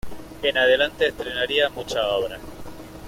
[0.41, 2.39] En adelante estrenaría muchas obras.